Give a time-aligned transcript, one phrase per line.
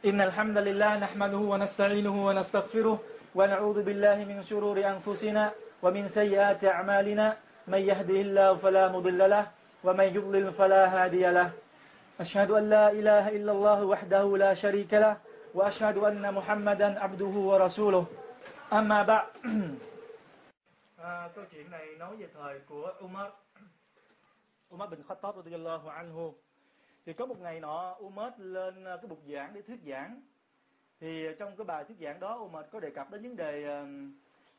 [0.00, 2.98] إن الحمد لله نحمده ونستعينه ونستغفره
[3.34, 5.52] ونعوذ بالله من شرور أنفسنا
[5.82, 7.36] ومن سيئات أعمالنا.
[7.68, 9.44] من يهده الله فلا مضل له
[9.84, 11.52] ومن يضلل فلا هادي له.
[12.20, 15.20] أشهد أن لا إله إلا الله وحده لا شريك له
[15.54, 18.04] وأشهد أن محمدا عبده ورسوله.
[18.72, 19.26] أما بعد.
[21.36, 23.28] Câu chuyện này nói về thời của Umar.
[24.72, 25.34] Umar bin Khattab
[25.92, 26.32] anhu.
[27.10, 30.20] Thì có một ngày nọ Umar lên ờ, cái bục giảng để thuyết giảng.
[31.00, 33.64] Thì ờ, trong cái bài thuyết giảng đó Umar có đề cập đến vấn đề
[33.64, 33.86] ờ,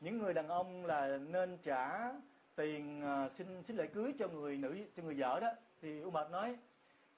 [0.00, 2.12] những người đàn ông là nên trả
[2.56, 5.52] tiền xin xin lễ cưới cho người nữ cho người vợ đó.
[5.82, 6.56] Thì Umar nói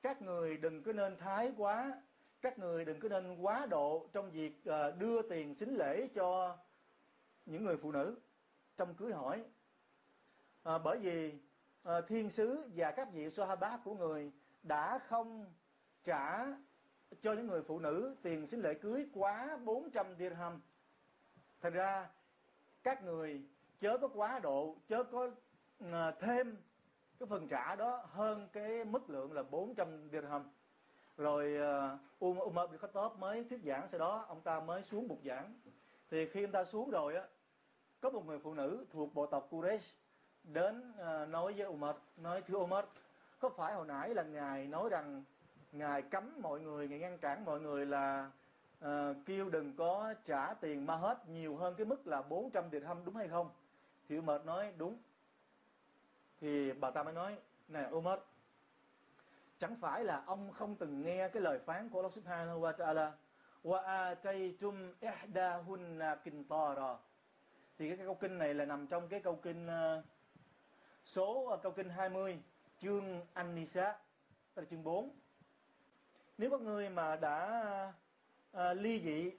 [0.02, 2.02] các người đừng có nên thái quá
[2.42, 4.64] các người đừng có nên quá độ trong việc
[4.98, 6.56] đưa tiền xính lễ cho
[7.46, 8.16] những người phụ nữ.
[8.76, 9.44] Trong cưới hỏi
[10.62, 11.34] à, bởi vì
[11.82, 14.32] à, thiên sứ và các vị Sahabat của người
[14.64, 15.46] đã không
[16.04, 16.46] trả
[17.20, 20.60] cho những người phụ nữ tiền xin lễ cưới quá 400 dirham.
[21.60, 22.08] Thành ra
[22.82, 23.42] các người
[23.80, 25.30] chớ có quá độ, chớ có
[25.92, 26.56] à, thêm
[27.18, 30.50] cái phần trả đó hơn cái mức lượng là 400 dirham.
[31.16, 31.56] Rồi
[32.20, 35.54] uh, Umar bin Khattab mới thuyết giảng sau đó ông ta mới xuống bục giảng.
[36.10, 37.26] Thì khi ông ta xuống rồi á
[38.00, 39.94] có một người phụ nữ thuộc bộ tộc Quraysh
[40.42, 42.84] đến uh, nói với Umar nói thưa Umar
[43.44, 45.24] có phải hồi nãy là ngài nói rằng
[45.72, 48.30] ngài cấm mọi người ngài ngăn cản mọi người là
[48.84, 48.90] uh,
[49.26, 53.16] kêu đừng có trả tiền ma hết nhiều hơn cái mức là 400 dirham đúng
[53.16, 53.50] hay không?
[54.08, 54.98] Thì mệt nói đúng.
[56.40, 58.18] Thì bà ta mới nói này Umar
[59.58, 63.12] chẳng phải là ông không từng nghe cái lời phán của Allah Subhanahu wa Ta'ala
[63.64, 66.96] wa ataytum ihdahunna qintara
[67.78, 70.04] thì cái câu kinh này là nằm trong cái câu kinh uh,
[71.04, 72.38] số uh, câu kinh 20
[72.78, 73.92] chương An-Nisa
[74.54, 75.10] tức là chương 4
[76.38, 77.92] nếu các ngươi mà đã
[78.52, 79.30] à, ly dị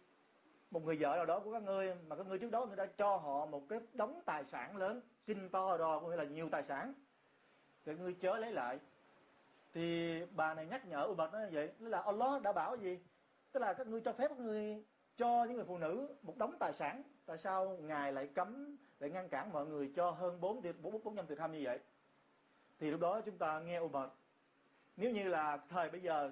[0.71, 2.85] một người vợ nào đó của các ngươi mà các ngươi trước đó người đã
[2.97, 6.49] cho họ một cái đống tài sản lớn kinh to đò có nghĩa là nhiều
[6.49, 6.93] tài sản
[7.85, 8.79] thì ngươi chớ lấy lại.
[9.73, 12.99] Thì bà này nhắc nhở Umar nói vậy tức là Allah đã bảo gì?
[13.51, 14.83] Tức là các ngươi cho phép các ngươi
[15.17, 17.03] cho những người phụ nữ một đống tài sản.
[17.25, 21.27] Tại sao ngài lại cấm lại ngăn cản mọi người cho hơn bốn bốn bốn
[21.27, 21.79] tiền tham như vậy?
[22.79, 24.09] Thì lúc đó chúng ta nghe Umar
[24.97, 26.31] nếu như là thời bây giờ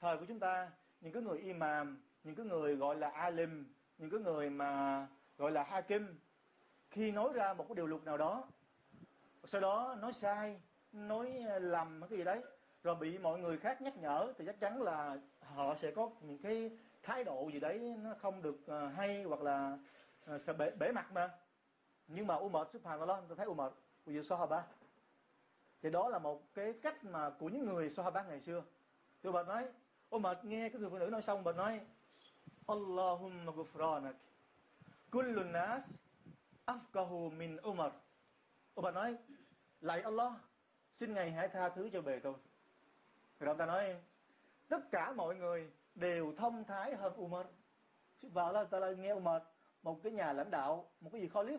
[0.00, 0.70] thời của chúng ta
[1.00, 5.06] những cái người imam những cái người gọi là alim những cái người mà
[5.38, 6.18] gọi là hakim
[6.90, 8.44] khi nói ra một cái điều luật nào đó
[9.44, 10.60] sau đó nói sai
[10.92, 12.42] nói lầm cái gì đấy
[12.82, 16.38] rồi bị mọi người khác nhắc nhở thì chắc chắn là họ sẽ có những
[16.38, 16.70] cái
[17.02, 19.78] thái độ gì đấy nó không được ờ, hay hoặc là
[20.26, 21.30] ờ, sẽ bể, bể mặt mà.
[22.08, 23.72] Nhưng mà Umar subhanallah tôi thấy Umar
[24.06, 24.64] của hả Sahaba
[25.82, 28.62] thì đó là một cái cách mà của những người Sahaba ngày xưa.
[29.22, 29.68] Thì bà nói
[30.14, 31.80] Umar nghe cái người phụ nữ nói xong, bà nói,
[32.66, 34.14] Allahumma gufranak
[35.10, 35.98] kullu nas
[36.66, 37.92] afkahu min Umar
[38.74, 39.16] Umar nói,
[39.80, 40.32] lạy Allah,
[40.94, 42.34] xin ngài hãy tha thứ cho bề tôi.
[43.40, 43.96] Rồi ông ta nói,
[44.68, 47.46] tất cả mọi người đều thông thái hơn Umar.
[48.22, 49.42] Vào là, ta là nghe Umar,
[49.82, 51.58] một cái nhà lãnh đạo, một cái gì khalif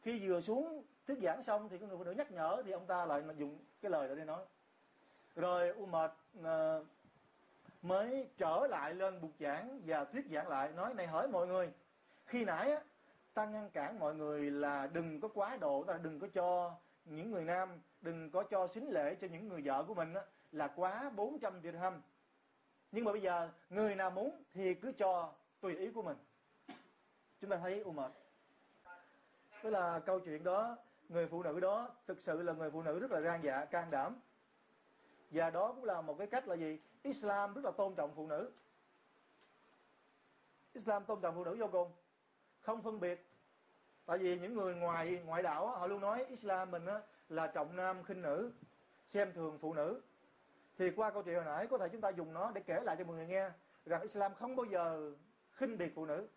[0.00, 2.86] khi vừa xuống thuyết giảng xong thì có người phụ nữ nhắc nhở thì ông
[2.86, 4.44] ta lại dùng cái lời đó để nói.
[5.36, 6.10] Rồi Umar
[6.40, 6.86] uh,
[7.82, 11.72] mới trở lại lên bục giảng và thuyết giảng lại nói này hỏi mọi người
[12.26, 12.80] khi nãy á,
[13.34, 17.30] ta ngăn cản mọi người là đừng có quá độ ta đừng có cho những
[17.30, 17.68] người nam
[18.00, 20.22] đừng có cho xính lễ cho những người vợ của mình á,
[20.52, 22.02] là quá 400 dirham.
[22.92, 26.16] Nhưng mà bây giờ người nào muốn thì cứ cho tùy ý của mình.
[27.40, 28.12] Chúng ta thấy u mệt
[29.62, 30.76] tức là câu chuyện đó,
[31.08, 33.90] người phụ nữ đó thực sự là người phụ nữ rất là gan dạ can
[33.90, 34.16] đảm.
[35.30, 36.78] Và đó cũng là một cái cách là gì?
[37.02, 38.50] Islam rất là tôn trọng phụ nữ.
[40.72, 41.92] Islam tôn trọng phụ nữ vô cùng.
[42.60, 43.26] Không phân biệt.
[44.06, 46.84] Tại vì những người ngoài, ngoại đạo họ luôn nói Islam mình
[47.28, 48.52] là trọng nam khinh nữ,
[49.06, 50.00] xem thường phụ nữ.
[50.78, 52.96] Thì qua câu chuyện hồi nãy, có thể chúng ta dùng nó để kể lại
[52.98, 53.50] cho mọi người nghe
[53.86, 55.12] rằng Islam không bao giờ
[55.52, 56.28] khinh biệt phụ nữ.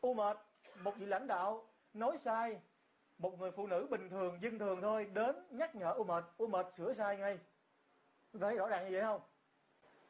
[0.00, 0.38] U mệt
[0.82, 1.64] một vị lãnh đạo
[1.94, 2.60] nói sai
[3.18, 6.46] một người phụ nữ bình thường dân thường thôi đến nhắc nhở u mệt, u
[6.46, 7.38] mệt sửa sai ngay.
[8.40, 9.20] Thấy rõ ràng như vậy không?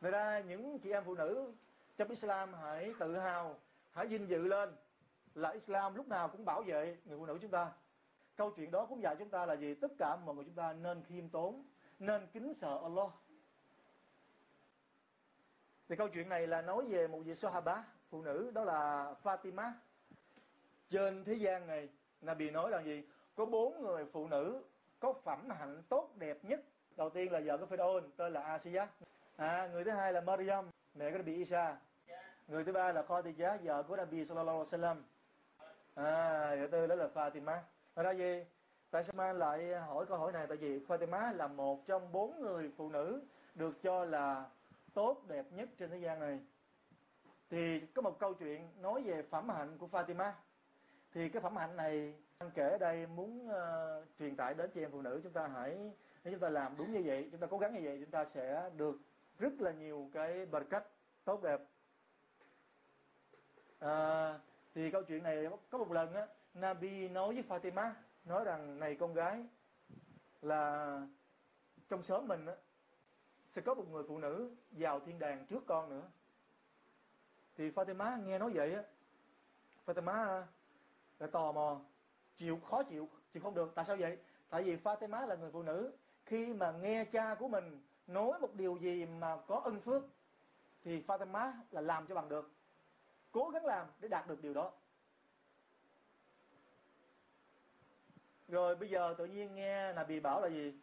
[0.00, 1.52] Người ra những chị em phụ nữ
[1.96, 3.56] trong Islam hãy tự hào
[3.90, 4.76] hãy vinh dự lên
[5.34, 7.72] là Islam lúc nào cũng bảo vệ người phụ nữ chúng ta.
[8.36, 9.74] Câu chuyện đó cũng dạy chúng ta là gì?
[9.74, 11.64] Tất cả mọi người chúng ta nên khiêm tốn
[11.98, 13.10] nên kính sợ Allah.
[15.88, 19.72] Thì câu chuyện này là nói về một vị Sahaba phụ nữ đó là Fatima
[20.90, 21.88] trên thế gian này
[22.20, 23.02] Nabi nói là gì?
[23.34, 24.62] Có bốn người phụ nữ
[25.00, 26.60] có phẩm hạnh tốt đẹp nhất.
[26.96, 28.88] Đầu tiên là vợ của Pharaoh tên là Asiya.
[29.36, 31.76] À, người thứ hai là Maryam mẹ của Nabi Isa.
[32.48, 34.96] Người thứ ba là Khadija vợ của Nabi sallallahu alaihi wasallam.
[35.94, 37.58] À thứ tư đó là Fatima.
[37.94, 38.44] Thật ra gì?
[38.90, 40.46] Tại sao man lại hỏi câu hỏi này?
[40.46, 43.22] Tại vì Fatima là một trong bốn người phụ nữ
[43.54, 44.46] được cho là
[44.94, 46.40] tốt đẹp nhất trên thế gian này.
[47.50, 50.32] Thì có một câu chuyện nói về phẩm hạnh của Fatima
[51.12, 54.80] thì cái phẩm hạnh này anh kể ở đây muốn uh, truyền tải đến chị
[54.80, 55.92] em phụ nữ chúng ta hãy
[56.24, 58.24] nếu chúng ta làm đúng như vậy chúng ta cố gắng như vậy chúng ta
[58.24, 58.96] sẽ được
[59.38, 60.84] rất là nhiều cái bật cách
[61.24, 61.60] tốt đẹp.
[63.78, 64.38] À,
[64.74, 67.90] thì câu chuyện này có một lần á Nabi nói với Fatima
[68.24, 69.44] nói rằng này con gái
[70.42, 71.00] là
[71.88, 72.54] trong xóm mình á
[73.50, 76.02] sẽ có một người phụ nữ vào thiên đàng trước con nữa.
[77.56, 78.82] Thì Fatima nghe nói vậy á
[79.86, 80.42] Fatima
[81.18, 81.80] là tò mò.
[82.36, 83.72] Chịu, khó chịu chịu không được.
[83.74, 84.18] Tại sao vậy?
[84.50, 85.92] Tại vì Fatima là người phụ nữ.
[86.24, 90.02] Khi mà nghe cha của mình nói một điều gì mà có ân phước,
[90.84, 92.50] thì Fatima là làm cho bằng được.
[93.32, 94.72] Cố gắng làm để đạt được điều đó.
[98.48, 100.74] Rồi bây giờ tự nhiên nghe là bị bảo là gì?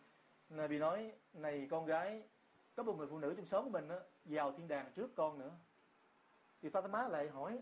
[0.50, 2.24] Là bị nói, này con gái,
[2.76, 5.40] có một người phụ nữ trong xóm của mình á, vào thiên đàng trước con
[5.40, 5.52] nữa.
[6.62, 7.60] Thì Fatima lại hỏi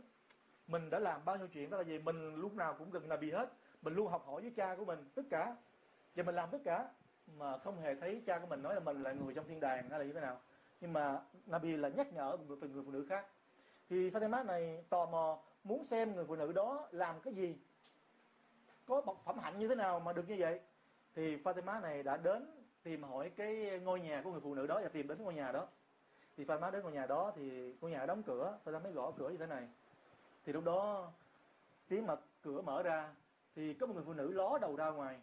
[0.68, 2.00] mình đã làm bao nhiêu chuyện đó là gì?
[2.00, 3.50] Mình lúc nào cũng gần là bị hết.
[3.82, 5.56] Mình luôn học hỏi với cha của mình tất cả.
[6.16, 6.90] Và mình làm tất cả.
[7.38, 9.90] Mà không hề thấy cha của mình nói là mình là người trong thiên đàng
[9.90, 10.40] hay là như thế nào.
[10.82, 13.26] Nhưng mà Nabi là nhắc nhở một người, người phụ nữ khác.
[13.90, 17.58] Thì Fatima này tò mò muốn xem người phụ nữ đó làm cái gì.
[18.86, 20.60] Có bậc phẩm hạnh như thế nào mà được như vậy?
[21.16, 24.80] Thì Fatima này đã đến tìm hỏi cái ngôi nhà của người phụ nữ đó
[24.84, 25.68] và tìm đến ngôi nhà đó.
[26.38, 28.60] Thì Fatima đến ngôi nhà đó thì ngôi nhà đóng cửa.
[28.66, 29.68] Fatima mới gõ cửa như thế này
[30.46, 31.12] thì lúc đó
[31.88, 33.14] tiếng mật cửa mở ra
[33.56, 35.20] thì có một người phụ nữ ló đầu ra ngoài.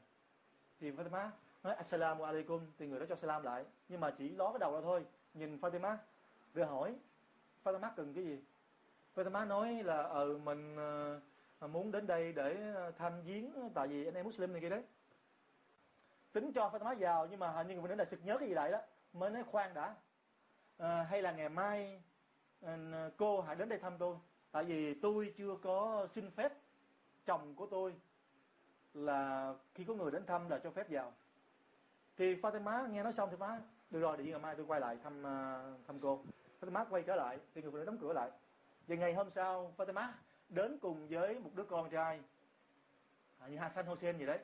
[0.80, 1.28] Thì Fatima
[1.62, 2.66] nói assalamu alaikum.
[2.78, 3.64] Thì người đó cho salam lại.
[3.88, 5.06] Nhưng mà chỉ ló cái đầu ra thôi.
[5.34, 5.96] Nhìn Fatima
[6.54, 6.94] rồi hỏi
[7.64, 8.42] Fatima cần cái gì?
[9.14, 10.76] Fatima nói là ờ mình
[11.60, 14.82] ờ, muốn đến đây để tham viếng tại vì anh em Muslim này kia đấy.
[16.32, 18.48] Tính cho Fatima vào nhưng mà hình như người phụ nữ này sực nhớ cái
[18.48, 18.78] gì lại đó
[19.12, 19.94] mới nói khoan đã.
[20.78, 22.02] À, hay là ngày mai
[22.62, 24.16] ờ, cô hãy đến đây thăm tôi
[24.52, 26.52] tại vì tôi chưa có xin phép
[27.26, 27.94] chồng của tôi
[28.94, 31.12] là khi có người đến thăm là cho phép vào.
[32.16, 33.60] Thì Fatima nghe nói xong thì má
[33.90, 36.24] được rồi để ngày mai tôi quay lại thăm à, thăm cô.
[36.60, 38.30] Fatima quay trở lại thì người phụ nữ đóng cửa lại.
[38.88, 40.08] Và ngày hôm sau Fatima
[40.48, 42.20] đến cùng với một đứa con trai
[43.38, 44.38] à, như Hassan Hossein gì đấy.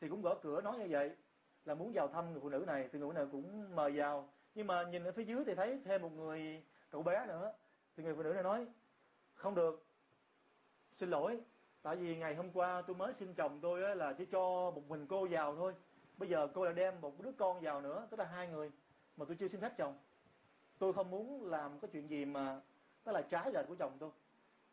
[0.00, 1.16] Thì cũng gõ cửa nói như vậy
[1.64, 4.28] là muốn vào thăm người phụ nữ này thì người phụ nữ cũng mời vào.
[4.54, 7.52] Nhưng mà nhìn ở phía dưới thì thấy thêm một người cậu bé nữa.
[7.96, 8.66] Thì người phụ nữ này nói
[9.36, 9.86] không được.
[10.92, 11.40] Xin lỗi.
[11.82, 15.06] Tại vì ngày hôm qua tôi mới xin chồng tôi là chỉ cho một mình
[15.06, 15.74] cô vào thôi.
[16.16, 18.70] Bây giờ cô lại đem một đứa con vào nữa, tức là hai người,
[19.16, 19.98] mà tôi chưa xin phép chồng.
[20.78, 22.60] Tôi không muốn làm cái chuyện gì mà
[23.04, 24.10] đó là trái lệnh của chồng tôi.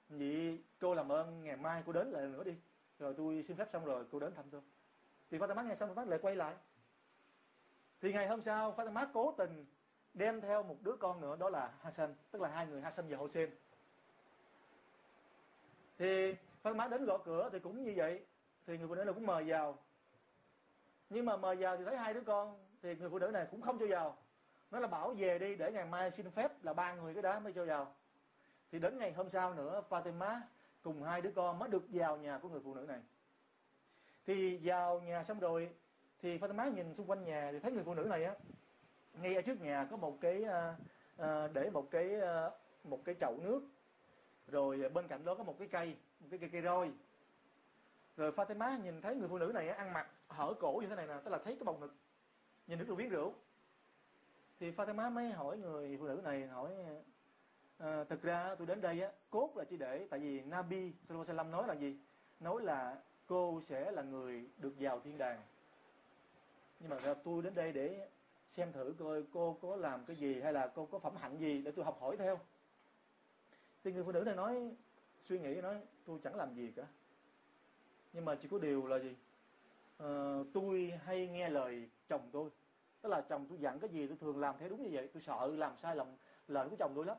[0.10, 2.56] Vậy cô làm ơn ngày mai cô đến lại nữa đi.
[3.00, 4.62] Rồi tôi xin phép xong rồi cô đến thăm tôi.
[5.30, 6.56] Thì Fatima nghe xong Fatima lại quay lại.
[8.02, 9.66] Thì ngày hôm sau Fatima cố tình
[10.14, 13.18] đem theo một đứa con nữa, đó là Hassan, tức là hai người Hassan và
[13.18, 13.50] Hossein
[15.98, 18.26] thì Fatima đến gõ cửa thì cũng như vậy
[18.68, 19.78] thì người phụ nữ này cũng mời vào.
[21.10, 23.62] Nhưng mà mời vào thì thấy hai đứa con thì người phụ nữ này cũng
[23.62, 24.18] không cho vào.
[24.72, 27.40] Nó là bảo về đi để ngày mai xin phép là ba người cái đó
[27.40, 27.96] mới cho vào.
[28.72, 30.40] Thì đến ngày hôm sau nữa Fatima
[30.82, 33.00] cùng hai đứa con mới được vào nhà của người phụ nữ này.
[34.26, 35.70] Thì vào nhà xong rồi
[36.22, 38.36] thì Fatima nhìn xung quanh nhà thì thấy người phụ nữ này á
[39.14, 40.76] ngay ở trước nhà có một cái à,
[41.18, 42.50] à để một cái à,
[42.84, 43.62] một cái chậu nước
[44.48, 46.92] rồi à, bên cạnh đó có một cái cây một cái cây cây roi.
[48.18, 51.08] Rồi Fatima nhìn thấy người phụ nữ này ăn mặc hở cổ như thế này
[51.08, 51.94] nè tức là thấy cái bầu ngực
[52.68, 53.34] nhìn được đồ biến rượu.
[54.60, 56.72] Thì Fatima mới hỏi người phụ nữ này hỏi
[57.78, 61.52] à, thực ra tôi đến đây á cốt là chỉ để tại vì Nabi Sallallahu
[61.52, 61.98] nói là gì?
[62.40, 62.98] Nói là
[63.28, 65.42] cô sẽ là người được vào thiên đàng.
[66.80, 68.08] Nhưng mà tôi đến đây để
[68.48, 71.62] xem thử coi cô có làm cái gì hay là cô có phẩm hạnh gì
[71.62, 72.40] để tôi học hỏi theo?
[73.84, 74.72] Thì người phụ nữ này nói
[75.24, 75.76] suy nghĩ nói
[76.06, 76.84] tôi chẳng làm gì cả.
[78.14, 79.16] Nhưng mà chỉ có điều là gì?
[79.98, 82.50] À, tôi hay nghe lời chồng tôi.
[83.02, 85.10] Tức là chồng tôi dặn cái gì tôi thường làm theo đúng như vậy.
[85.14, 86.08] Tôi sợ làm sai lầm
[86.48, 87.18] lời của chồng tôi lắm.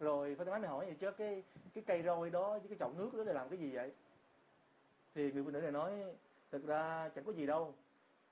[0.00, 1.42] Rồi phải nói mày hỏi vậy chứ cái
[1.74, 3.92] cái cây roi đó với cái chậu nước đó để làm cái gì vậy?
[5.14, 5.92] Thì người phụ nữ này nói
[6.50, 7.74] thực ra chẳng có gì đâu.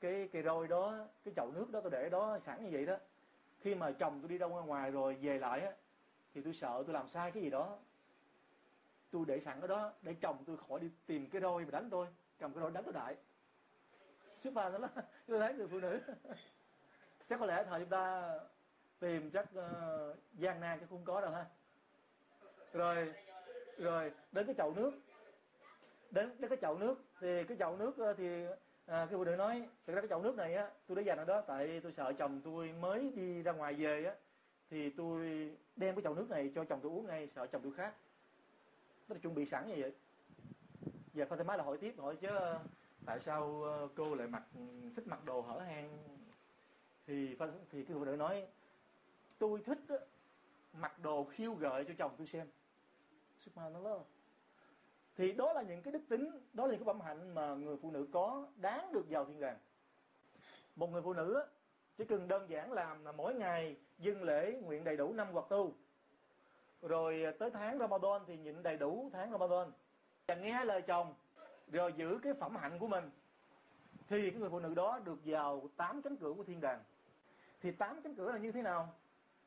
[0.00, 2.96] Cái cây roi đó cái chậu nước đó tôi để đó sẵn như vậy đó.
[3.60, 5.72] Khi mà chồng tôi đi đâu ra ngoài rồi về lại á
[6.34, 7.78] thì tôi sợ tôi làm sai cái gì đó.
[9.10, 11.90] Tôi để sẵn ở đó để chồng tôi khỏi đi tìm cái roi mà đánh
[11.90, 12.06] tôi
[12.38, 13.16] cầm cái roi đánh tôi đại.
[14.34, 14.78] Sức pha đó
[15.26, 16.00] tôi thấy người phụ nữ.
[17.28, 18.34] Chắc có lẽ thời chúng ta
[18.98, 21.46] tìm chắc uh, gian nan chứ không có đâu ha.
[22.72, 23.14] Rồi
[23.78, 24.92] rồi đến cái chậu nước.
[26.10, 28.44] Đến đến cái chậu nước thì cái chậu nước ờ, thì
[28.86, 31.18] à, cái phụ nữ nói thực ra cái chậu nước này á tôi để dành
[31.18, 34.14] ở đó tại tôi sợ chồng tôi mới đi ra ngoài về á
[34.72, 37.72] thì tôi đem cái chậu nước này cho chồng tôi uống ngay, sợ chồng tôi
[37.72, 37.94] khác
[39.08, 39.92] nó chuẩn bị sẵn như vậy.
[41.14, 42.60] Giờ Fatima là hỏi tiếp, hỏi chứ ờ,
[43.06, 44.60] tại sao ờ, cô lại mặc ừ,
[44.96, 45.98] thích mặc đồ hở hang?
[47.06, 47.36] Thì
[47.70, 48.46] thì cái phụ nữ nói,
[49.38, 49.78] tôi thích
[50.72, 52.46] mặc đồ khiêu gợi cho chồng tôi xem.
[53.38, 54.00] Subhanallah
[55.16, 57.76] thì đó là những cái đức tính, đó là những cái phẩm hạnh mà người
[57.76, 59.58] phụ nữ có, đáng được vào thiên đàng
[60.76, 61.46] một người phụ nữ
[61.98, 65.44] chỉ cần đơn giản làm là mỗi ngày dâng lễ, nguyện đầy đủ năm hoặc
[65.48, 65.74] tu.
[66.82, 69.70] Rồi à, tới tháng Ramadan thì nhịn đầy đủ tháng Ramadan.
[70.28, 71.14] Và nghe lời chồng,
[71.68, 73.10] rồi giữ cái phẩm hạnh của mình,
[74.08, 76.80] thì cái người phụ nữ đó được vào tám cánh cửa của thiên đàng.
[77.60, 78.94] Thì tám cánh cửa là như thế nào?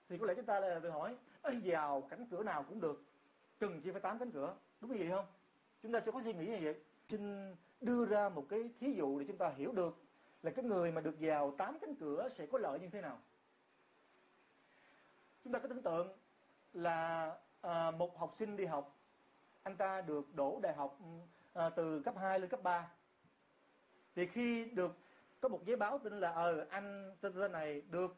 [0.10, 3.04] Thì có lẽ chúng ta là tự hỏi vào cánh cửa nào cũng được,
[3.60, 4.56] cần chỉ phải tám cánh cửa.
[4.82, 5.26] Đúng như vậy không?
[5.84, 6.76] Chúng ta sẽ có suy nghĩ như vậy.
[7.08, 9.98] Xin đưa ra một cái thí dụ để chúng ta hiểu được
[10.46, 13.20] là cái người mà được vào tám cánh cửa sẽ có lợi như thế nào?
[15.44, 16.18] Chúng ta có tưởng tượng
[16.74, 19.00] là à, một học sinh đi học
[19.64, 21.00] anh ta được đổ đại học
[21.54, 22.92] à, từ cấp 2 lên cấp 3
[24.16, 24.92] thì khi được
[25.42, 28.16] có một giấy báo tin là ờ anh tên tên này được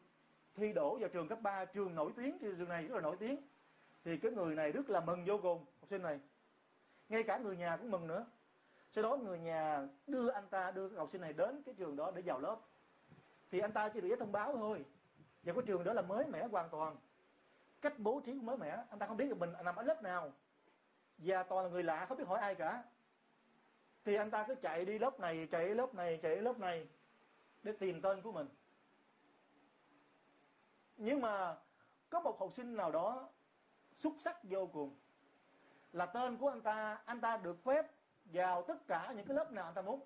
[0.54, 3.36] thi đổ vào trường cấp 3 trường nổi tiếng trường này rất là nổi tiếng.
[4.04, 6.20] Thì cái người này rất là mừng vô cùng học sinh này.
[7.08, 8.26] Ngay cả người nhà cũng mừng nữa.
[8.90, 9.88] Sau đó người nhà
[10.38, 12.56] anh ta đưa học sinh này đến cái trường đó để vào lớp.
[13.50, 14.84] Thì anh ta chỉ được thông báo thôi.
[15.42, 16.96] Và cái trường đó là mới mẻ hoàn toàn.
[17.80, 18.84] Cách bố trí cũng mới mẻ.
[18.90, 20.32] Anh ta không biết được mình nằm ở lớp nào.
[21.18, 22.82] Và toàn là người lạ, không biết hỏi ai cả.
[24.04, 26.88] Thì anh ta cứ chạy đi lớp này, chạy lớp này, chạy lớp này
[27.62, 28.48] để tìm tên của mình.
[30.96, 31.56] Nhưng mà
[32.10, 33.28] có một học sinh nào đó
[33.92, 34.96] xuất sắc vô cùng.
[35.92, 37.86] Là tên của anh ta anh ta được phép
[38.24, 40.00] vào tất cả những cái lớp nào anh ta muốn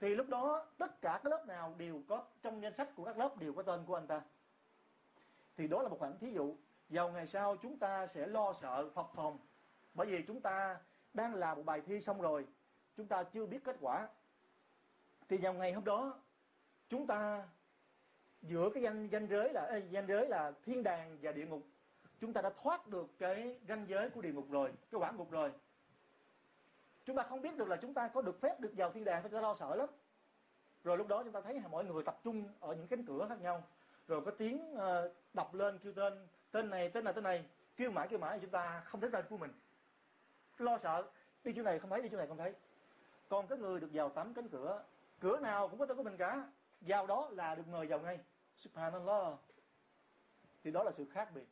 [0.00, 3.18] thì lúc đó, tất cả các lớp nào đều có, trong danh sách của các
[3.18, 4.20] lớp đều có tên của anh ta.
[5.56, 6.56] Thì đó là một khoảng thí dụ.
[6.88, 9.38] Vào ngày sau, chúng ta sẽ lo sợ phập phòng
[9.94, 10.78] bởi vì chúng ta
[11.14, 12.46] đang làm một bài thi xong rồi,
[12.96, 14.08] chúng ta chưa biết kết quả.
[15.28, 16.20] Thì vào ngày hôm đó,
[16.88, 17.48] chúng ta,
[18.42, 21.62] giữa cái danh danh giới là danh giới là thiên đàng và địa ngục,
[22.20, 25.30] chúng ta đã thoát được cái ranh giới của địa ngục rồi, cái quả ngục
[25.30, 25.52] rồi
[27.10, 29.22] chúng ta không biết được là chúng ta có được phép được vào thiên đàng
[29.22, 29.88] chúng ta lo sợ lắm.
[30.84, 33.40] Rồi lúc đó chúng ta thấy mọi người tập trung ở những cánh cửa khác
[33.40, 33.62] nhau.
[34.08, 37.44] Rồi có tiếng ờ, đọc lên, kêu tên tên này tên này tên này.
[37.76, 39.52] Kêu mãi kêu mãi chúng ta không thấy tên của mình.
[40.58, 41.10] Lo sợ,
[41.44, 42.54] đi chỗ này không thấy, đi chỗ này không thấy.
[43.28, 44.84] Còn cái người được vào tám cánh cửa
[45.20, 46.44] cửa nào cũng có tên của mình cả.
[46.80, 48.18] Vào đó là được mời vào ngay.
[48.56, 49.38] Subhanallah.
[50.64, 51.46] Thì đó là sự khác biệt.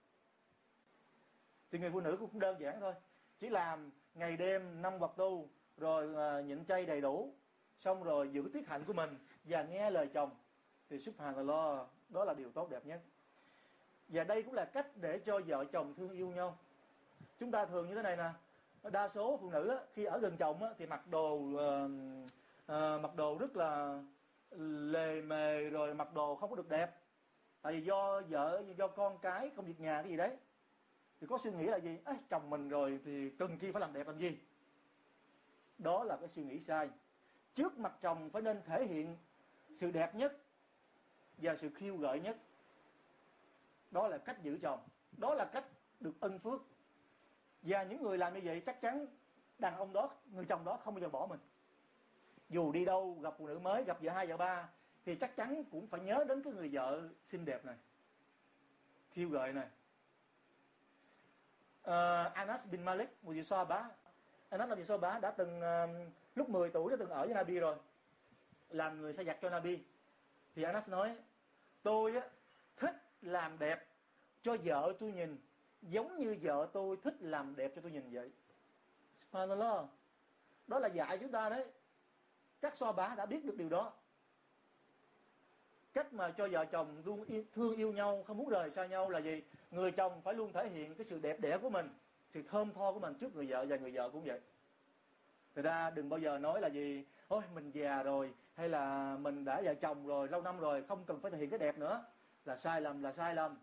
[1.71, 2.95] Thì người phụ nữ cũng đơn giản thôi
[3.41, 7.33] chỉ làm ngày đêm năm vật tu rồi ờ, uh, nhịn chay đầy đủ
[7.79, 10.31] xong rồi giữ tiết hạnh của mình và nghe lời chồng
[10.91, 13.01] thì subhanallah đó là điều tốt đẹp nhất.
[14.09, 16.59] Và đây cũng là cách để cho vợ chồng thương yêu nhau.
[17.39, 18.31] Chúng ta thường như thế này nè
[18.91, 21.91] đa số phụ nữ khi ở gần chồng thì mặc đồ uh,
[22.73, 24.03] uh, mặc đồ rất là
[24.91, 26.91] lề mề rồi mặc đồ không có được đẹp.
[27.63, 30.37] Tại vì do vợ do con cái công việc nhà cái gì đấy
[31.21, 31.99] thì có suy nghĩ là gì?
[32.05, 34.39] Ê, chồng mình rồi thì cần chi phải làm đẹp làm gì?
[35.79, 36.91] Đó là cái suy nghĩ sai.
[37.55, 39.17] Trước mặt chồng phải nên thể hiện
[39.75, 40.37] sự đẹp nhất
[41.39, 42.37] và sự khiêu gợi nhất.
[43.91, 44.81] Đó là cách giữ chồng.
[45.17, 45.65] Đó là cách
[46.01, 46.61] được ân phước.
[47.63, 49.07] Và những người làm như vậy chắc chắn
[49.59, 51.41] đàn ông đó người chồng đó không bao giờ bỏ mình.
[52.49, 54.69] Dù đi đâu gặp phụ nữ mới gặp vợ hai vợ ba
[55.05, 57.77] thì chắc chắn cũng phải nhớ đến cái người vợ xinh đẹp này
[59.11, 59.67] khiêu gợi này
[61.89, 63.89] uh, Anas bin Malik một vị bá.
[64.51, 67.59] Anas là vị bá đã từng uh, lúc 10 tuổi đã từng ở với Nabi
[67.59, 67.77] rồi
[68.71, 69.79] làm người sai giặt cho Nabi.
[70.55, 71.17] Thì Anas nói
[71.83, 72.23] tôi á,
[72.77, 73.87] thích làm đẹp
[74.43, 75.39] cho vợ tôi nhìn
[75.83, 78.31] giống như vợ tôi thích làm đẹp cho tôi nhìn vậy.
[79.19, 79.85] Subhanallah.
[80.67, 81.67] Đó là dạy chúng ta đấy.
[82.61, 83.93] Các so bá đã biết được điều đó
[85.99, 89.11] cách mà cho vợ chồng luôn yêu, thương yêu nhau không muốn rời xa nhau
[89.11, 89.43] là gì?
[89.71, 91.89] Người chồng phải luôn thể hiện cái sự đẹp đẽ của mình
[92.29, 94.41] sự thơm tho của mình trước người vợ và người vợ cũng vậy.
[95.55, 99.45] Người ta đừng bao giờ nói là gì ôi mình già rồi hay là mình
[99.45, 102.05] đã vợ chồng rồi lâu năm rồi không cần phải thể hiện cái đẹp nữa.
[102.45, 103.59] Là sai lầm là sai lầm.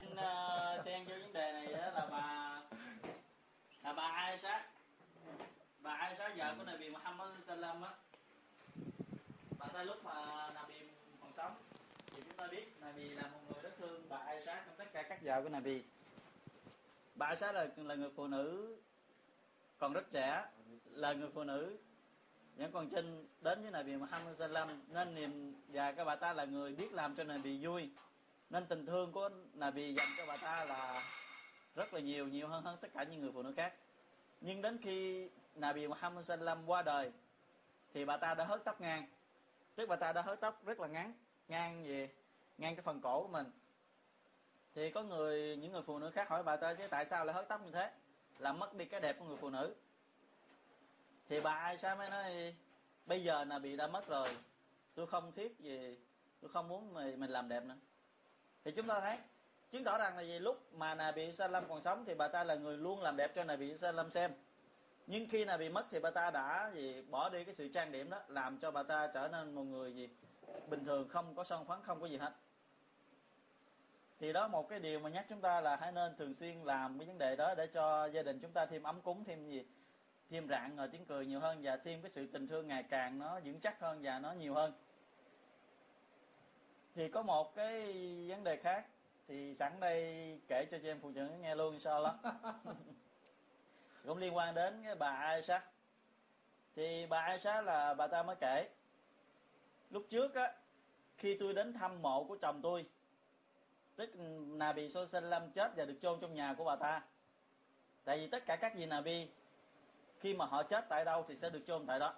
[0.00, 2.62] Xin ờ, uh, xen vô vấn đề này là bà
[3.82, 4.68] là bà Aisha
[5.80, 7.90] bà Aisha vợ của Nabi Muhammad sallam á?
[9.58, 10.14] Bà ta lúc mà
[10.54, 10.66] nằm
[11.20, 11.54] còn sống
[12.06, 15.02] thì chúng ta biết Nabi là một người rất thương bà Aisha trong tất cả
[15.02, 15.82] các vợ của Nabi
[17.14, 18.76] bà Aisha là là người phụ nữ
[19.78, 20.44] còn rất trẻ,
[20.84, 21.78] là người phụ nữ
[22.56, 26.44] những còn trinh đến với Nabi Muhammad Sallam nên niềm và các bà ta là
[26.44, 27.90] người biết làm cho Nabi vui.
[28.50, 31.02] Nên tình thương của Nabi dành cho bà ta là
[31.74, 33.74] rất là nhiều nhiều hơn hơn tất cả những người phụ nữ khác.
[34.40, 37.12] Nhưng đến khi Nabi Muhammad Sallam qua đời,
[37.94, 39.06] thì bà ta đã hớt tóc ngang.
[39.74, 41.12] Tức bà ta đã hớt tóc rất là ngắn,
[41.48, 42.08] ngang gì
[42.60, 43.50] ngang cái phần cổ của mình.
[44.74, 47.34] Thì có người những người phụ nữ khác hỏi bà ta chứ tại sao lại
[47.34, 47.90] hớt tóc như thế?
[48.38, 49.74] Làm mất đi cái đẹp của người phụ nữ.
[51.28, 52.54] Thì bà ai sao mới nói
[53.06, 54.28] bây giờ là bị đã mất rồi
[54.94, 55.98] tôi không thiết gì
[56.40, 57.76] tôi không muốn mình, mình làm đẹp nữa.
[58.64, 59.18] Thì chúng ta thấy
[59.70, 60.38] chứng tỏ rằng là gì?
[60.38, 63.44] Lúc mà Nabi Salam còn sống thì bà ta là người luôn làm đẹp cho
[63.44, 64.32] Nabi Salam xem.
[65.06, 67.02] Nhưng khi nà bị mất thì bà ta đã gì?
[67.10, 69.94] Bỏ đi cái sự trang điểm đó làm cho bà ta trở nên một người
[69.94, 70.08] gì?
[70.66, 72.32] Bình thường không có son phấn không có gì hết
[74.20, 76.98] thì đó, một cái điều mà nhắc chúng ta là hãy nên thường xuyên làm
[76.98, 79.64] cái vấn đề đó để cho gia đình chúng ta thêm ấm cúng, thêm gì?
[80.30, 83.18] Thêm rạng rồi tiếng cười nhiều hơn và thêm cái sự tình thương ngày càng
[83.18, 84.72] nó vững chắc hơn và nó nhiều hơn.
[86.94, 87.92] Thì có một cái
[88.28, 88.86] vấn đề khác
[89.28, 90.04] thì sẵn đây
[90.48, 92.16] kể cho chị em phụ nữ nghe luôn sao lắm
[94.06, 95.66] cũng liên quan đến cái bà Aisha.
[96.76, 98.68] Thì bà Aisha là, bà ta mới kể,
[99.90, 100.52] lúc trước á,
[101.16, 102.86] khi tôi đến thăm mộ của chồng tôi
[104.00, 104.10] tức
[104.46, 107.02] Nabi Sallam chết và được chôn trong nhà của bà ta.
[108.04, 109.28] Tại vì tất cả các vị Nabi
[110.20, 112.14] khi mà họ chết tại đâu thì sẽ được chôn tại đó.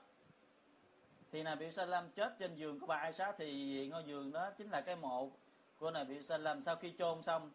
[1.32, 4.80] Thì Nabi Sallam chết trên giường của bà Aisha thì ngôi giường đó chính là
[4.80, 5.30] cái mộ
[5.78, 7.50] của Nabi Sallam sau khi chôn xong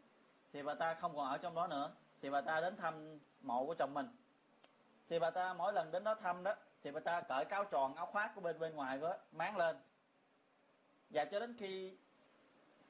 [0.53, 1.91] thì bà ta không còn ở trong đó nữa.
[2.22, 4.07] Thì bà ta đến thăm mộ của chồng mình.
[5.10, 7.96] Thì bà ta mỗi lần đến đó thăm đó thì bà ta cởi cáo tròn
[7.96, 9.77] áo khoác của bên bên ngoài đó máng lên.
[11.10, 11.98] Và cho đến khi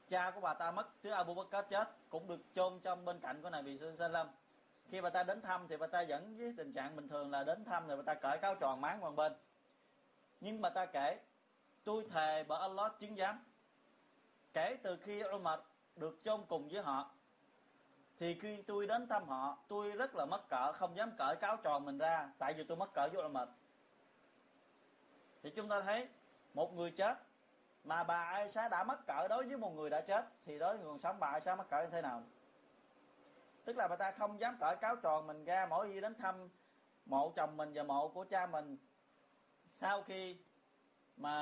[0.08, 3.42] cha của bà ta mất thứ Abu Bakr chết, cũng được chôn trong bên cạnh
[3.42, 4.28] của Nabi Sallam
[4.92, 7.44] khi bà ta đến thăm thì bà ta vẫn với tình trạng bình thường là
[7.44, 9.34] đến thăm rồi bà ta cởi cáo tròn máng qua bên.
[10.42, 11.20] Nhưng bà ta kể,
[11.84, 13.44] tôi thề bởi Allah chứng giám.
[14.54, 15.60] Kể từ khi Umar
[15.96, 17.12] được chôn cùng với họ,
[18.20, 21.58] thì khi tôi đến thăm họ, tôi rất là mất cỡ, không dám cởi cáo
[21.58, 23.50] tròn mình ra, tại vì tôi mất cỡ với Umar.
[25.44, 26.08] Thì chúng ta thấy
[26.54, 27.18] một người chết
[27.88, 30.78] mà bà Aisha đã mất cỡ đối với một người đã chết, thì đối với
[30.78, 32.24] người còn sống bà Aisha mất cỡ như thế nào?
[33.66, 36.50] Tức là bà ta không dám cởi cáo tròn mình ra mỗi khi đến thăm
[37.06, 38.78] mộ chồng mình và mộ của cha mình.
[39.68, 40.38] Sau khi
[41.18, 41.34] mà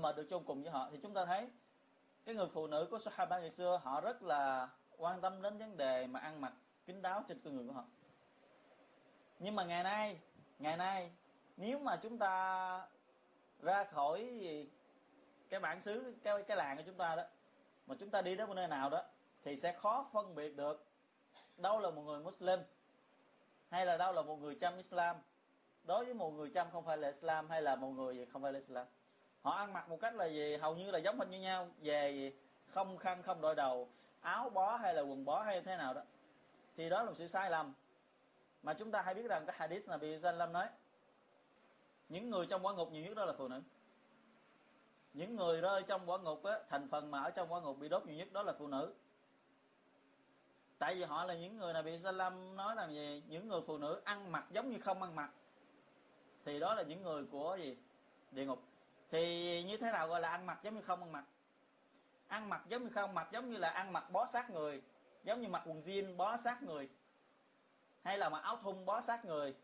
[0.00, 1.50] mà được chung cùng với họ, thì chúng ta thấy
[2.24, 5.76] cái người phụ nữ của Sahaba ngày xưa, họ rất là quan tâm đến vấn
[5.76, 6.52] đề mà ăn mặc
[6.86, 7.84] kín đáo trên con người của họ.
[9.38, 10.20] Nhưng mà ngày nay
[10.58, 11.12] ngày nay,
[11.56, 12.88] nếu mà chúng ta
[13.60, 14.40] ra khỏi
[15.48, 17.22] cái bản xứ, cái cái làng của chúng ta đó.
[17.86, 19.02] Mà chúng ta đi đến một nơi nào đó
[19.44, 20.84] thì sẽ khó phân biệt được
[21.56, 22.60] đâu là một người Muslim
[23.70, 25.16] hay là đâu là một người chăm Islam.
[25.84, 28.52] Đối với một người chăm không phải là Islam hay là một người không phải
[28.52, 28.86] là Islam.
[29.42, 30.56] Họ ăn mặc một cách là gì?
[30.56, 32.32] Hầu như là giống hình như nhau, về
[32.66, 33.88] không khăn, không đội đầu,
[34.20, 36.02] áo bó hay là quần bó hay thế nào đó.
[36.76, 37.74] Thì đó là một sự sai lầm.
[38.62, 40.68] Mà chúng ta hay biết rằng cái hadith là bị Sallam nói,
[42.08, 43.62] những người trong quả ngục nhiều nhất đó là phụ nữ
[45.16, 47.88] những người rơi trong quả ngục á, thành phần mà ở trong quả ngục bị
[47.88, 48.94] đốt nhiều nhất đó là phụ nữ.
[50.78, 53.22] Tại vì họ là những người này bị Salam nói là gì?
[53.28, 55.30] Những người phụ nữ ăn mặc giống như không ăn mặc.
[56.44, 57.76] Thì đó là những người của gì?
[58.30, 58.62] Địa ngục.
[59.10, 61.24] Thì như thế nào gọi là ăn mặc giống như không ăn mặc?
[62.28, 64.82] Ăn mặc giống như không mặc giống như là ăn mặc bó sát người
[65.24, 66.88] giống như mặc quần jean bó sát người
[68.02, 69.54] hay là mặc áo thun bó sát người.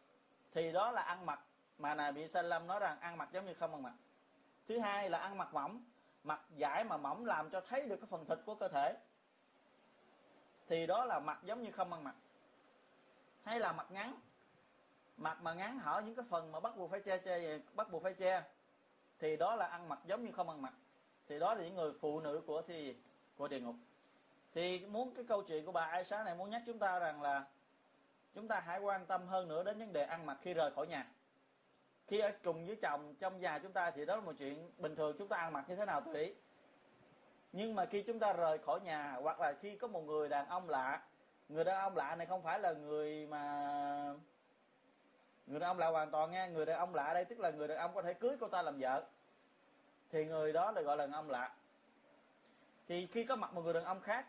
[0.52, 1.40] Thì đó là ăn mặc
[1.78, 3.92] mà này bị Salam nói rằng ăn mặc giống như không ăn mặc
[4.68, 5.84] thứ hai là ăn mặc mỏng.
[6.24, 8.96] Mặc giải mà mỏng làm cho thấy được cái phần thịt của cơ thể.
[10.66, 12.14] Thì đó là mặc giống như không ăn mặc.
[13.42, 14.14] Hay là mặc ngắn.
[15.16, 18.02] Mặc mà ngắn hở những cái phần mà bắt buộc phải che che, bắt buộc
[18.02, 18.42] phải che.
[19.18, 20.72] Thì đó là ăn mặc giống như không ăn mặc.
[21.28, 22.96] Thì đó là những người phụ nữ của thì
[23.36, 23.74] của địa ngục.
[24.54, 27.44] Thì muốn cái câu chuyện của bà Aisha này muốn nhắc chúng ta rằng là
[28.34, 30.86] chúng ta hãy quan tâm hơn nữa đến vấn đề ăn mặc khi rời khỏi
[30.86, 31.06] nhà
[32.06, 34.96] khi ở cùng với chồng, trong nhà chúng ta thì đó là một chuyện bình
[34.96, 36.34] thường, chúng ta ăn mặc như thế nào tùy ý.
[37.52, 40.48] Nhưng mà khi chúng ta rời khỏi nhà, hoặc là khi có một người đàn
[40.48, 41.02] ông lạ,
[41.48, 44.14] người đàn ông lạ này không phải là người mà,
[45.46, 47.68] người đàn ông lạ hoàn toàn nghe người đàn ông lạ đây tức là người
[47.68, 49.04] đàn ông có thể cưới cô ta làm vợ.
[50.10, 51.54] Thì người đó được gọi là đàn ông lạ.
[52.88, 54.26] Thì khi có mặt một người đàn ông khác,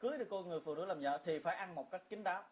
[0.00, 2.42] cưới được cô người phụ nữ làm vợ thì phải ăn một cách kín đáo.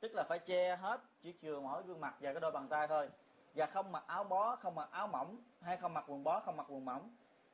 [0.00, 2.88] Tức là phải che hết chỉ chừa mỗi gương mặt và cái đôi bàn tay
[2.88, 3.08] thôi
[3.54, 6.56] và không mặc áo bó, không mặc áo mỏng, hay không mặc quần bó, không
[6.56, 7.10] mặc quần mỏng,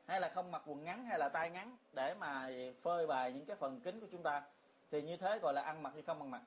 [0.06, 2.50] hay là không mặc quần ngắn, hay là tay ngắn, để mà
[2.82, 4.42] phơi bày những cái phần kính của chúng ta.
[4.90, 6.42] Thì như thế gọi là ăn mặc hay không ăn mặc.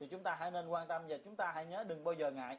[0.00, 2.30] Thì chúng ta hãy nên quan tâm và chúng ta hãy nhớ đừng bao giờ
[2.30, 2.58] ngại.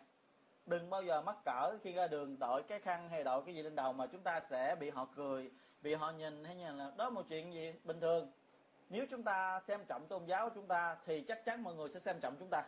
[0.66, 3.62] Đừng bao giờ mắc cỡ khi ra đường đội cái khăn hay đội cái gì
[3.62, 6.92] lên đầu mà chúng ta sẽ bị họ cười, bị họ nhìn, hay như là,
[6.98, 8.32] đó, một chuyện gì bình thường?
[8.90, 11.90] Nếu chúng ta xem trọng tôn giáo của chúng ta thì chắc chắn mọi người
[11.90, 12.64] sẽ xem trọng chúng ta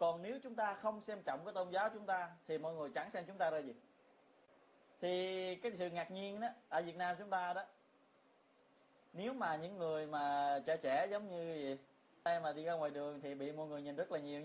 [0.00, 2.90] còn nếu chúng ta không xem trọng cái tôn giáo chúng ta, thì mọi người
[2.94, 3.74] chẳng xem chúng ta ra gì.
[5.00, 7.64] Thì cái sự ngạc nhiên đó, ở Việt Nam chúng ta đó,
[9.12, 11.76] nếu mà những người mà trẻ trẻ giống như gì
[12.24, 14.42] đây mà đi ra ngoài đường thì bị mọi người nhìn rất là nhiều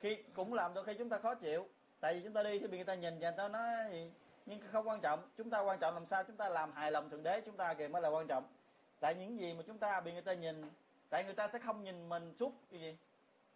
[0.00, 1.68] khi, cũng làm đôi khi chúng ta khó chịu.
[2.00, 4.12] Tại vì chúng ta đi thì bị người ta nhìn và người ta nói gì,
[4.46, 5.30] nhưng không quan trọng.
[5.36, 6.24] Chúng ta quan trọng làm sao?
[6.24, 8.44] Chúng ta làm hài lòng thượng đế, chúng ta kìa mới là quan trọng.
[9.00, 10.70] Tại những gì mà chúng ta bị người ta nhìn,
[11.10, 12.96] tại người ta sẽ không nhìn mình suốt, cái gì?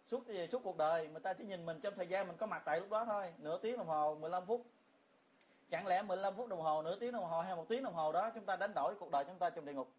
[0.05, 2.45] Suốt gì suốt cuộc đời người ta chỉ nhìn mình trong thời gian mình có
[2.45, 3.33] mặt tại lúc đó thôi.
[3.37, 4.65] Nửa tiếng đồng hồ 15 phút.
[5.69, 8.11] Chẳng lẽ 15 phút đồng hồ, nửa tiếng đồng hồ hay một tiếng đồng hồ
[8.11, 9.89] đó chúng ta đánh đổi cuộc đời chúng ta trong địa ngục?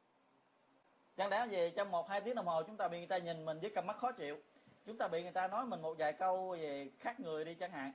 [1.16, 3.44] Chẳng lẽ gì, trong một, hai tiếng đồng hồ chúng ta bị người ta nhìn
[3.44, 4.38] mình với cặp mắt khó chịu.
[4.86, 7.70] Chúng ta bị người ta nói mình một vài câu về khác người đi chẳng
[7.70, 7.92] hạn.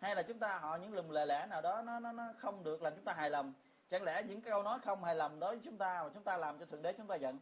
[0.00, 2.64] Hay là chúng ta họ những lùm lề lẽ nào đó, nó nó nó không
[2.64, 3.52] được làm chúng ta hài lòng.
[3.90, 6.36] Chẳng lẽ những câu nói không hài lòng đối với chúng ta mà chúng ta
[6.36, 7.38] làm cho thượng đế chúng ta giận?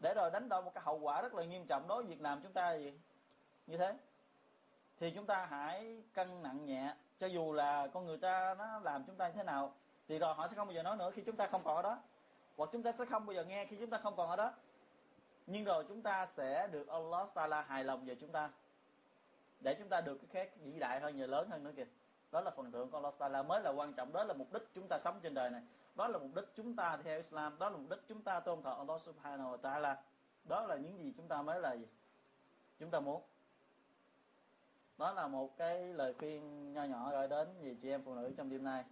[0.00, 2.20] Để rồi đánh đổi một cái hậu quả rất là nghiêm trọng đối với Việt
[2.20, 2.92] Nam chúng ta gì
[3.66, 3.96] như thế.
[5.00, 6.94] Thì chúng ta hãy cân nặng nhẹ.
[7.18, 9.74] Cho dù là con người ta nó làm chúng ta như thế nào,
[10.08, 11.82] thì rồi họ sẽ không bao giờ nói nữa khi chúng ta không còn ở
[11.82, 11.98] đó.
[12.56, 14.52] Hoặc chúng ta sẽ không bao giờ nghe khi chúng ta không còn ở đó.
[15.46, 18.50] Nhưng rồi chúng ta sẽ được Allah Taala hài lòng về chúng ta.
[19.60, 21.86] Để chúng ta được cái khác vĩ đại hơn và lớn hơn nữa kìa
[22.32, 24.12] đó là phần thưởng của Allah Taala mới là quan trọng.
[24.12, 25.62] Đó là mục đích chúng ta sống trên đời này.
[25.94, 27.58] Đó là mục đích chúng ta theo Islam.
[27.58, 30.02] Đó là mục đích chúng ta tôn thờ Allah Subhanahu wa Taala.
[30.44, 31.86] Đó là những gì chúng ta mới là gì?
[32.78, 33.22] Chúng ta muốn.
[34.98, 38.32] Đó là một cái lời khuyên nho nhỏ gửi đến gì chị em phụ nữ
[38.36, 38.84] trong đêm nay.